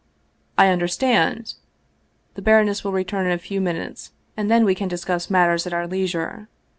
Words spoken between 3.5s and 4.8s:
minutes and then we